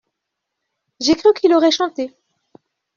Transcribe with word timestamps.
J’ai 0.99 1.15
cru 1.15 1.31
qu’il 1.35 1.53
aurait 1.53 1.69
chanté. 1.69 2.11